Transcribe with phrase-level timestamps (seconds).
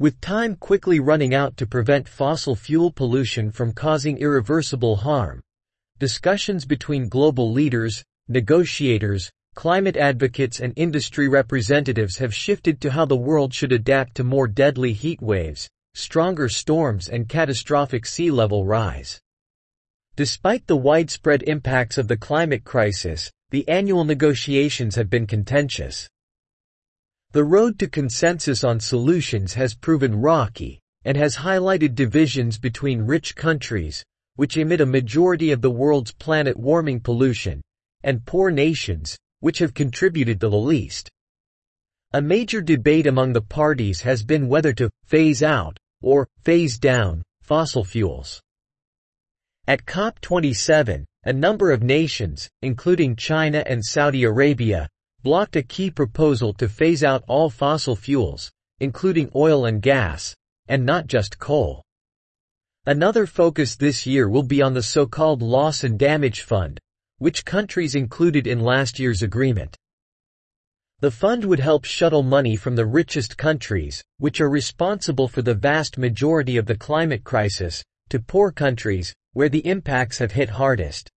[0.00, 5.42] With time quickly running out to prevent fossil fuel pollution from causing irreversible harm,
[5.98, 13.14] discussions between global leaders, negotiators, climate advocates and industry representatives have shifted to how the
[13.14, 19.20] world should adapt to more deadly heat waves, stronger storms and catastrophic sea level rise.
[20.16, 26.08] Despite the widespread impacts of the climate crisis, the annual negotiations have been contentious.
[27.32, 33.36] The road to consensus on solutions has proven rocky, and has highlighted divisions between rich
[33.36, 34.04] countries,
[34.34, 37.62] which emit a majority of the world's planet warming pollution,
[38.02, 41.08] and poor nations, which have contributed the least.
[42.14, 47.22] A major debate among the parties has been whether to phase out or phase down
[47.42, 48.42] fossil fuels.
[49.68, 54.88] At COP27, a number of nations, including China and Saudi Arabia,
[55.22, 60.34] blocked a key proposal to phase out all fossil fuels, including oil and gas,
[60.68, 61.82] and not just coal.
[62.86, 66.80] Another focus this year will be on the so-called Loss and Damage Fund,
[67.18, 69.76] which countries included in last year's agreement.
[71.00, 75.54] The fund would help shuttle money from the richest countries, which are responsible for the
[75.54, 81.10] vast majority of the climate crisis, to poor countries, where the impacts have hit hardest.